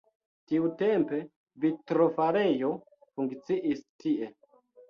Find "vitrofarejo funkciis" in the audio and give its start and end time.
1.65-3.89